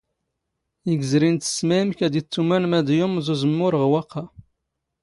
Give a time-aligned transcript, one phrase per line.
[0.91, 4.23] ⵉⴳ ⵣⵔⵉⵏⵜ ⵙⵙⵎⴰⵢⵎ ⴽⴰ ⴰⴷ ⵉⵜⵜⵓⵎⴰⵏ ⵎⴰⴷ ⵢⵓⵎⵥ ⵓⵣⵎⵎⵓⵔ ⵖ ⵡⴰⵇⵇⴰ.